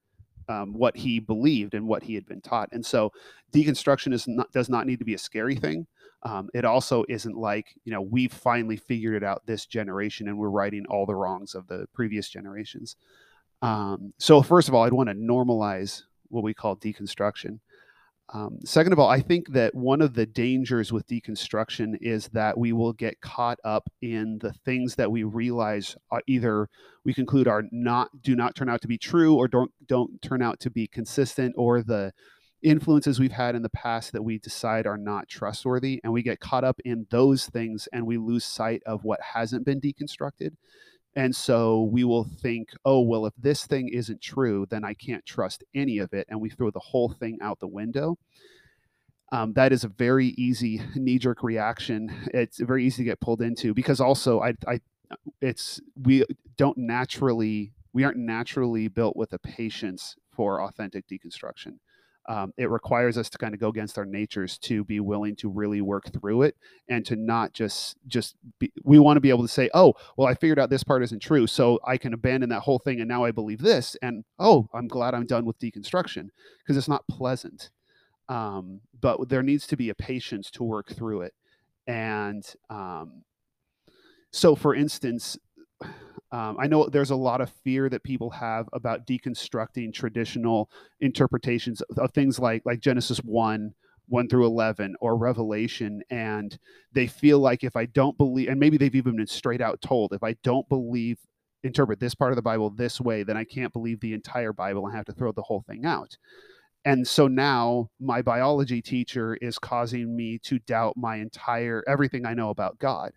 [0.48, 2.68] um, what he believed and what he had been taught.
[2.72, 3.12] And so
[3.52, 5.86] deconstruction is not does not need to be a scary thing.
[6.22, 10.36] Um, it also isn't like, you know, we've finally figured it out this generation and
[10.36, 12.96] we're righting all the wrongs of the previous generations.
[13.62, 17.60] Um, so first of all, I'd want to normalize what we call deconstruction.
[18.32, 22.56] Um, second of all, I think that one of the dangers with deconstruction is that
[22.56, 26.68] we will get caught up in the things that we realize are either
[27.04, 30.42] we conclude are not do not turn out to be true or don't don't turn
[30.42, 32.12] out to be consistent or the
[32.62, 36.40] influences we've had in the past that we decide are not trustworthy and we get
[36.40, 40.50] caught up in those things and we lose sight of what hasn't been deconstructed
[41.16, 45.26] and so we will think, oh, well, if this thing isn't true, then I can't
[45.26, 46.26] trust any of it.
[46.28, 48.16] And we throw the whole thing out the window.
[49.32, 52.12] Um, that is a very easy knee jerk reaction.
[52.32, 54.80] It's very easy to get pulled into because also I, I,
[55.40, 56.24] it's, we
[56.56, 61.78] don't naturally, we aren't naturally built with a patience for authentic deconstruction
[62.28, 65.48] um, it requires us to kind of go against our natures to be willing to
[65.48, 66.56] really work through it
[66.88, 70.28] and to not just just be, we want to be able to say oh well
[70.28, 73.08] i figured out this part isn't true so i can abandon that whole thing and
[73.08, 76.28] now i believe this and oh i'm glad i'm done with deconstruction
[76.70, 77.70] because it's not pleasant.
[78.28, 81.34] Um, but there needs to be a patience to work through it.
[81.88, 83.24] And um,
[84.30, 85.36] so for instance
[86.32, 91.80] um, I know there's a lot of fear that people have about deconstructing traditional interpretations
[91.82, 93.74] of, of things like like Genesis one,
[94.10, 96.58] 1 through 11 or revelation and
[96.92, 100.12] they feel like if i don't believe and maybe they've even been straight out told
[100.12, 101.18] if i don't believe
[101.62, 104.84] interpret this part of the bible this way then i can't believe the entire bible
[104.86, 106.16] and have to throw the whole thing out.
[106.82, 112.34] And so now my biology teacher is causing me to doubt my entire everything i
[112.34, 113.12] know about god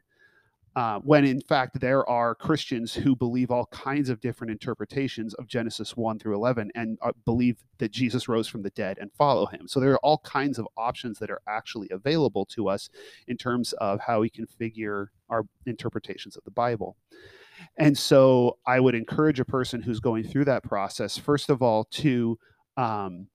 [0.75, 5.47] uh, when in fact there are Christians who believe all kinds of different interpretations of
[5.47, 9.45] Genesis 1 through 11 and uh, believe that Jesus rose from the dead and follow
[9.45, 9.67] him.
[9.67, 12.89] So there are all kinds of options that are actually available to us
[13.27, 16.97] in terms of how we configure our interpretations of the Bible.
[17.77, 21.85] And so I would encourage a person who's going through that process, first of all,
[21.85, 22.37] to
[22.77, 23.27] um,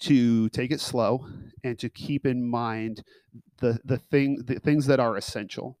[0.00, 1.26] to take it slow
[1.62, 3.02] and to keep in mind
[3.58, 5.78] the the thing the things that are essential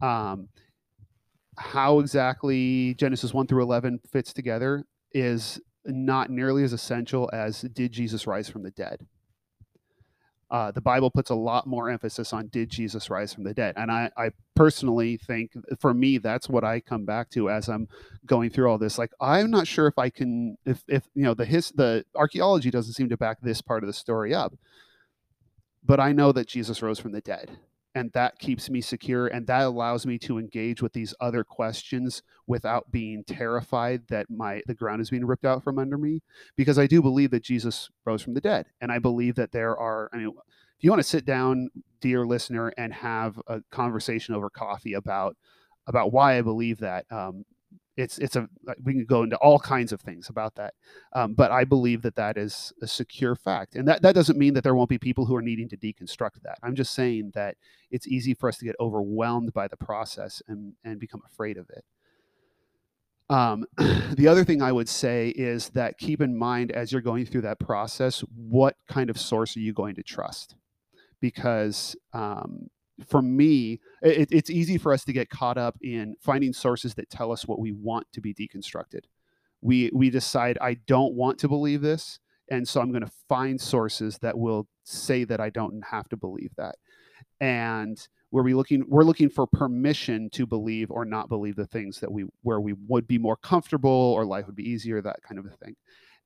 [0.00, 0.48] um,
[1.56, 7.92] how exactly Genesis 1 through 11 fits together is not nearly as essential as did
[7.92, 9.06] Jesus rise from the dead.
[10.50, 13.74] Uh, the Bible puts a lot more emphasis on did Jesus rise from the dead.
[13.76, 17.86] And I, I personally think for me, that's what I come back to as I'm
[18.24, 18.96] going through all this.
[18.96, 22.70] Like, I'm not sure if I can, if, if you know, the his, the archaeology
[22.70, 24.54] doesn't seem to back this part of the story up,
[25.84, 27.58] but I know that Jesus rose from the dead
[27.94, 32.22] and that keeps me secure and that allows me to engage with these other questions
[32.46, 36.20] without being terrified that my the ground is being ripped out from under me
[36.56, 39.76] because i do believe that jesus rose from the dead and i believe that there
[39.76, 41.68] are i mean if you want to sit down
[42.00, 45.36] dear listener and have a conversation over coffee about
[45.86, 47.44] about why i believe that um,
[47.98, 48.48] it's it's a
[48.84, 50.74] we can go into all kinds of things about that
[51.14, 54.54] um, but i believe that that is a secure fact and that, that doesn't mean
[54.54, 56.58] that there won't be people who are needing to deconstruct that.
[56.62, 57.56] I'm just saying that
[57.90, 61.70] it's easy for us to get overwhelmed by the process and and become afraid of
[61.70, 61.84] it.
[63.30, 63.66] Um,
[64.14, 67.42] the other thing i would say is that keep in mind as you're going through
[67.42, 70.56] that process what kind of source are you going to trust?
[71.20, 72.68] Because um,
[73.06, 77.10] for me, it, it's easy for us to get caught up in finding sources that
[77.10, 79.04] tell us what we want to be deconstructed.
[79.60, 83.60] We we decide I don't want to believe this, and so I'm going to find
[83.60, 86.76] sources that will say that I don't have to believe that.
[87.40, 87.98] And
[88.30, 92.12] where we looking we're looking for permission to believe or not believe the things that
[92.12, 95.46] we where we would be more comfortable or life would be easier, that kind of
[95.46, 95.74] a thing.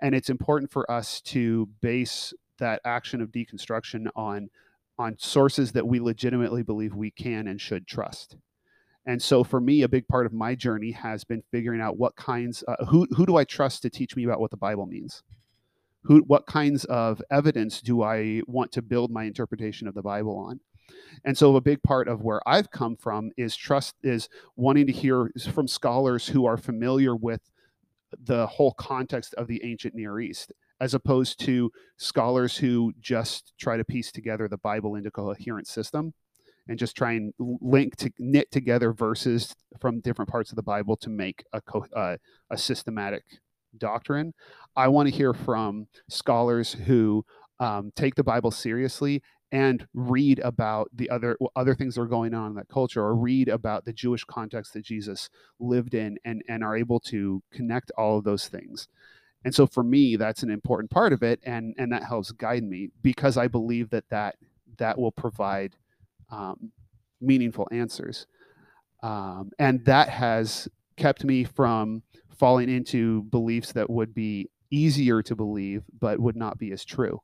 [0.01, 4.51] And it's important for us to base that action of deconstruction on
[5.03, 8.37] on sources that we legitimately believe we can and should trust.
[9.05, 12.15] And so for me, a big part of my journey has been figuring out what
[12.15, 15.25] kinds, uh, who, who do I trust to teach me about what the Bible means?
[16.05, 20.37] Who, what kinds of evidence do I want to build my interpretation of the Bible
[20.37, 20.61] on?
[21.25, 24.93] And so a big part of where I've come from is trust, is wanting to
[24.93, 27.41] hear from scholars who are familiar with
[28.25, 33.77] the whole context of the ancient Near East, as opposed to scholars who just try
[33.77, 36.13] to piece together the Bible into a coherent system
[36.67, 40.97] and just try and link to knit together verses from different parts of the Bible
[40.97, 42.17] to make a co- uh,
[42.51, 43.23] a systematic
[43.79, 44.33] doctrine.
[44.75, 47.25] I want to hear from scholars who
[47.61, 52.35] um, take the Bible seriously and read about the other other things that are going
[52.35, 55.29] on in that culture or read about the Jewish context that Jesus
[55.61, 58.89] lived in and and are able to connect all of those things.
[59.45, 62.65] And so for me that's an important part of it and and that helps guide
[62.65, 64.37] me because I believe that that
[64.79, 65.77] that will provide
[66.31, 66.73] um,
[67.21, 68.27] meaningful answers.
[69.03, 72.03] Um, and that has kept me from
[72.37, 77.21] falling into beliefs that would be easier to believe but would not be as true.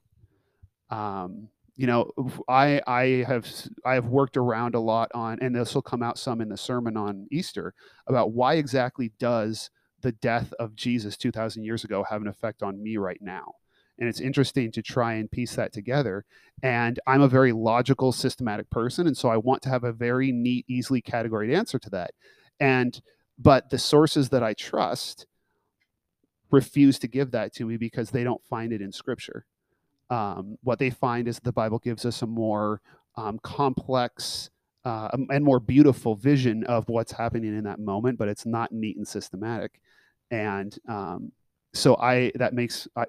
[0.90, 2.10] Um, you know,
[2.48, 3.46] I I have
[3.84, 6.56] I have worked around a lot on, and this will come out some in the
[6.56, 7.72] sermon on Easter
[8.08, 9.70] about why exactly does
[10.00, 13.54] the death of Jesus two thousand years ago have an effect on me right now?
[13.98, 16.24] And it's interesting to try and piece that together.
[16.62, 20.30] And I'm a very logical, systematic person, and so I want to have a very
[20.30, 22.12] neat, easily categoried answer to that.
[22.60, 23.00] And
[23.38, 25.26] but the sources that I trust
[26.50, 29.44] refuse to give that to me because they don't find it in Scripture
[30.10, 32.80] um, what they find is the Bible gives us a more
[33.16, 34.50] um, complex
[34.84, 38.96] uh, and more beautiful vision of what's happening in that moment, but it's not neat
[38.96, 39.80] and systematic.
[40.30, 41.32] And um,
[41.72, 43.06] so I that makes I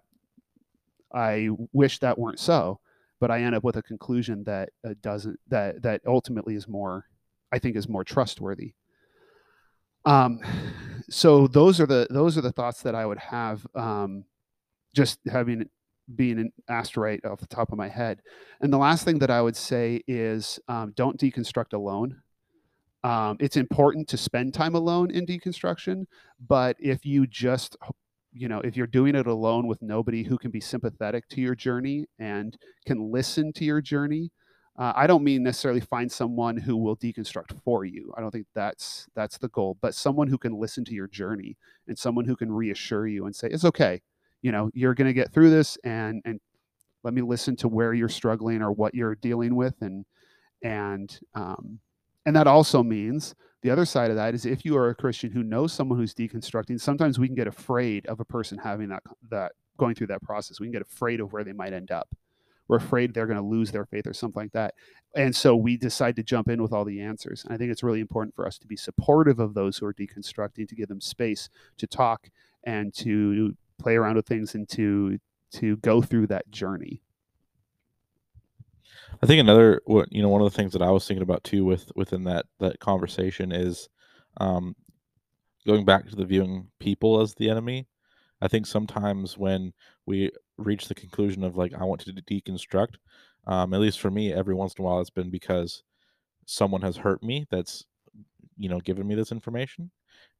[1.13, 2.79] I wish that weren't so,
[3.19, 7.05] but I end up with a conclusion that uh, doesn't that that ultimately is more
[7.51, 8.73] I think is more trustworthy.
[10.05, 10.39] Um,
[11.09, 13.65] so those are the those are the thoughts that I would have.
[13.75, 14.25] Um,
[14.95, 15.69] just having
[16.15, 18.21] being asked right off the top of my head.
[18.61, 22.21] And the last thing that I would say is um, don't deconstruct alone.
[23.03, 26.05] Um, it's important to spend time alone in deconstruction,
[26.45, 27.77] but if you just,
[28.33, 31.55] you know, if you're doing it alone with nobody who can be sympathetic to your
[31.55, 34.31] journey and can listen to your journey,
[34.77, 38.13] uh, I don't mean necessarily find someone who will deconstruct for you.
[38.17, 41.57] I don't think that's that's the goal, but someone who can listen to your journey
[41.87, 44.01] and someone who can reassure you and say it's okay
[44.41, 46.39] you know you're going to get through this and and
[47.03, 50.05] let me listen to where you're struggling or what you're dealing with and
[50.61, 51.79] and um,
[52.25, 55.31] and that also means the other side of that is if you are a christian
[55.31, 59.03] who knows someone who's deconstructing sometimes we can get afraid of a person having that
[59.29, 60.59] that going through that process.
[60.59, 62.07] We can get afraid of where they might end up.
[62.67, 64.75] We're afraid they're going to lose their faith or something like that.
[65.15, 67.43] And so we decide to jump in with all the answers.
[67.43, 69.93] And i think it's really important for us to be supportive of those who are
[69.93, 72.29] deconstructing to give them space to talk
[72.63, 75.17] and to play around with things and to
[75.51, 77.01] to go through that journey.
[79.21, 81.43] I think another what you know one of the things that I was thinking about
[81.43, 83.89] too with within that that conversation is
[84.37, 84.75] um,
[85.67, 87.87] going back to the viewing people as the enemy.
[88.41, 89.73] I think sometimes when
[90.05, 92.95] we reach the conclusion of like I want to deconstruct,
[93.47, 95.83] um, at least for me, every once in a while it's been because
[96.45, 97.85] someone has hurt me that's
[98.57, 99.91] you know given me this information,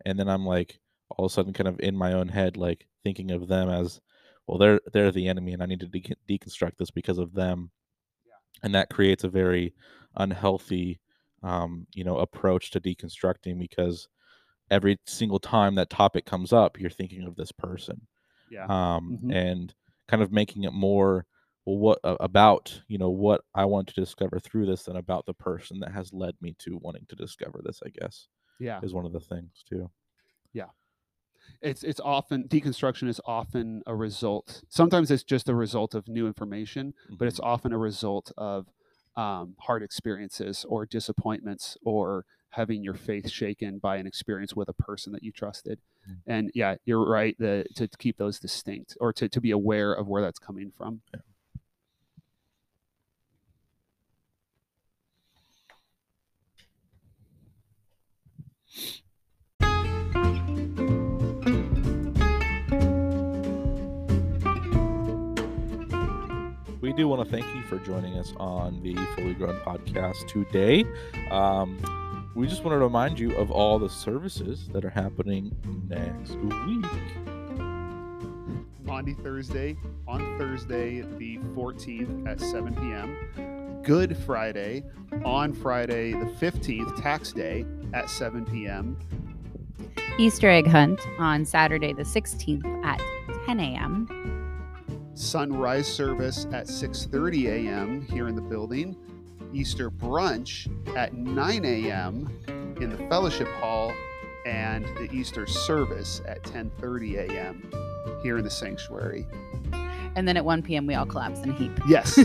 [0.06, 0.80] and then I'm like,
[1.12, 4.00] all of a sudden kind of in my own head like thinking of them as
[4.48, 7.72] well they're they're the enemy and i need to de- deconstruct this because of them.
[8.64, 9.74] And that creates a very
[10.16, 11.00] unhealthy
[11.44, 14.08] um, you know approach to deconstructing because
[14.72, 18.02] every single time that topic comes up you're thinking of this person
[18.52, 18.66] yeah.
[18.66, 19.32] um, mm-hmm.
[19.32, 19.74] and
[20.08, 21.26] kind of making it more
[21.66, 25.26] well what uh, about you know what i want to discover through this than about
[25.26, 28.28] the person that has led me to wanting to discover this i guess
[28.60, 28.80] yeah.
[28.84, 29.90] is one of the things too.
[30.52, 30.66] Yeah
[31.62, 36.28] it's it's often deconstruction is often a result sometimes it's just a result of new
[36.28, 37.16] information mm-hmm.
[37.16, 37.50] but it's mm-hmm.
[37.50, 38.68] often a result of
[39.16, 44.74] um, hard experiences or disappointments or having your faith shaken by an experience with a
[44.74, 45.80] person that you trusted
[46.10, 46.32] mm-hmm.
[46.32, 50.08] and yeah you're right the, to keep those distinct or to, to be aware of
[50.08, 51.20] where that's coming from yeah.
[66.90, 70.84] We do want to thank you for joining us on the Fully Grown podcast today.
[71.30, 75.56] Um, we just want to remind you of all the services that are happening
[75.88, 76.86] next week.
[78.82, 79.78] Maundy Thursday
[80.08, 83.84] on Thursday, the 14th at 7 p.m.
[83.84, 84.84] Good Friday
[85.24, 88.98] on Friday the 15th, tax day, at 7 p.m.
[90.18, 93.00] Easter egg hunt on Saturday the 16th at
[93.46, 94.39] 10 a.m.
[95.20, 98.02] Sunrise service at 6:30 a.m.
[98.10, 98.96] here in the building.
[99.52, 102.30] Easter brunch at 9 a.m.
[102.80, 103.92] in the fellowship hall,
[104.46, 107.70] and the Easter service at 10:30 a.m.
[108.24, 109.28] here in the sanctuary.
[110.16, 110.88] And then at 1 p.m.
[110.88, 111.72] we all collapse in a heap.
[111.86, 112.18] Yes.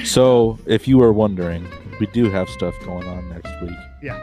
[0.04, 1.66] So, if you were wondering,
[2.00, 3.76] we do have stuff going on next week.
[4.02, 4.18] Yeah.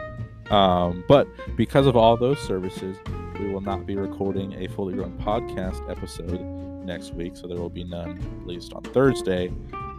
[0.50, 2.96] Um, but because of all those services,
[3.38, 7.36] we will not be recording a fully grown podcast episode next week.
[7.36, 9.52] So there will be none, at least on Thursday.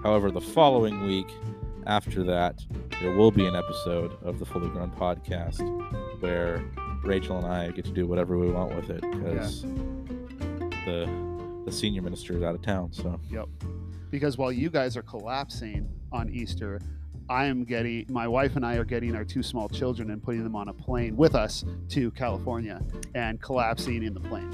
[0.04, 1.28] However, the following week
[1.86, 2.64] after that,
[3.02, 5.62] there will be an episode of the fully grown podcast
[6.22, 6.64] where
[7.04, 9.62] Rachel and I get to do whatever we want with it because
[10.86, 11.28] the
[11.66, 12.94] the senior minister is out of town.
[12.94, 13.48] So yep,
[14.10, 16.80] because while you guys are collapsing on Easter,
[17.30, 20.44] I am getting my wife and I are getting our two small children and putting
[20.44, 22.82] them on a plane with us to California
[23.16, 24.52] and collapsing in the plane.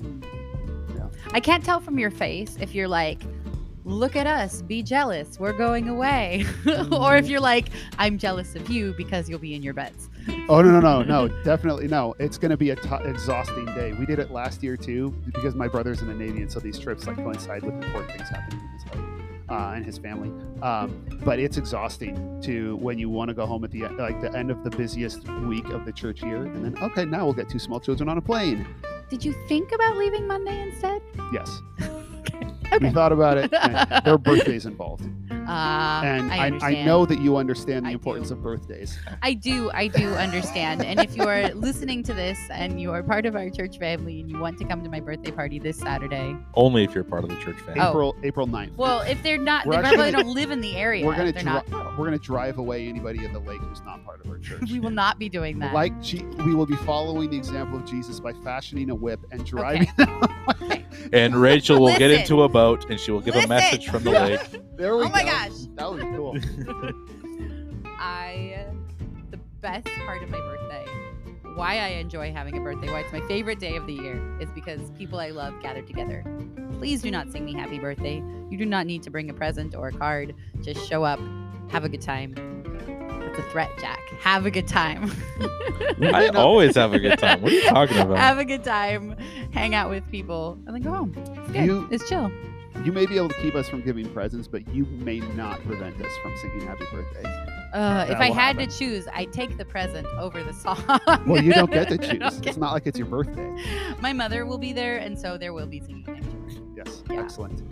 [0.00, 0.49] Hmm.
[1.32, 3.20] I can't tell from your face if you're like,
[3.84, 6.44] look at us, be jealous, we're going away.
[6.92, 7.68] or if you're like,
[7.98, 10.08] I'm jealous of you because you'll be in your beds.
[10.48, 12.14] Oh no no no no definitely no!
[12.18, 13.92] It's going to be a t- exhausting day.
[13.92, 16.78] We did it last year too because my brother's in the Navy, and so these
[16.78, 20.30] trips like coincide with important things happening in his life uh, and his family.
[20.62, 24.36] Um, but it's exhausting to when you want to go home at the like the
[24.36, 27.48] end of the busiest week of the church year, and then okay now we'll get
[27.48, 28.66] two small children on a plane.
[29.10, 31.02] Did you think about leaving Monday instead?
[31.32, 31.60] Yes,
[32.72, 32.78] Okay.
[32.80, 33.50] we thought about it.
[33.50, 35.04] there are birthdays involved,
[35.50, 38.34] Uh, and I, I, I, know that you understand the I importance do.
[38.34, 38.98] of birthdays.
[39.22, 40.84] I do, I do understand.
[40.84, 44.20] and if you are listening to this and you are part of our church family
[44.20, 47.24] and you want to come to my birthday party this Saturday, only if you're part
[47.24, 47.80] of the church family.
[47.80, 47.88] Oh.
[47.90, 48.76] April April 9th.
[48.76, 51.04] well, if they're not, We're they probably actually- don't live in the area.
[51.04, 51.68] we're gonna dri- not.
[51.98, 54.70] we're gonna drive away anybody at the lake who's not part of our church.
[54.70, 55.74] We will not be doing that.
[55.74, 59.44] Like G- we will be following the example of Jesus by fashioning a whip and
[59.44, 60.22] driving them
[60.60, 60.79] away.
[61.12, 64.10] And Rachel will get into a boat and she will give a message from the
[64.10, 64.40] lake.
[64.80, 65.12] There we oh go.
[65.12, 65.52] my gosh.
[65.74, 66.38] That was cool.
[67.98, 68.64] I
[69.30, 70.86] the best part of my birthday,
[71.54, 74.48] why I enjoy having a birthday, why it's my favorite day of the year, is
[74.54, 76.24] because people I love gather together.
[76.78, 78.22] Please do not sing me happy birthday.
[78.48, 80.34] You do not need to bring a present or a card.
[80.62, 81.20] Just show up,
[81.70, 82.34] have a good time.
[83.40, 83.98] That's a threat, Jack.
[84.20, 85.10] Have a good time.
[86.02, 87.40] I always have a good time.
[87.40, 88.18] What are you talking about?
[88.18, 89.16] have a good time,
[89.52, 91.14] hang out with people, and then go home.
[91.16, 91.64] It's good.
[91.64, 92.30] You- it's chill.
[92.84, 96.00] You may be able to keep us from giving presents, but you may not prevent
[96.00, 97.22] us from singing happy birthday.
[97.74, 98.68] Uh, if I had happen.
[98.70, 100.82] to choose, I'd take the present over the song.
[101.26, 102.38] Well, you don't get to choose.
[102.38, 103.54] get- It's not like it's your birthday.
[104.00, 106.62] My mother will be there, and so there will be singing next year.
[106.76, 107.02] Yes.
[107.10, 107.20] Yeah.
[107.20, 107.62] Excellent.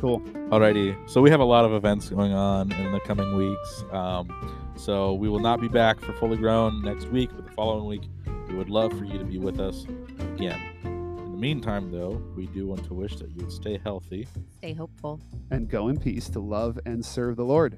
[0.00, 0.20] Cool.
[0.50, 0.96] Alrighty.
[1.08, 3.84] So we have a lot of events going on in the coming weeks.
[3.92, 4.28] Um,
[4.78, 8.08] so we will not be back for Fully Grown next week, but the following week,
[8.48, 9.84] we would love for you to be with us
[10.20, 10.60] again.
[10.84, 14.72] In the meantime, though, we do want to wish that you would stay healthy, stay
[14.74, 15.20] hopeful,
[15.50, 17.76] and go in peace to love and serve the Lord.